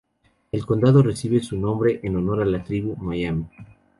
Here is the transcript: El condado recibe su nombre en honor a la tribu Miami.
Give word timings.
El 0.51 0.65
condado 0.65 1.03
recibe 1.03 1.43
su 1.43 1.57
nombre 1.59 1.99
en 2.01 2.15
honor 2.17 2.41
a 2.41 2.45
la 2.45 2.63
tribu 2.63 2.95
Miami. 2.97 3.45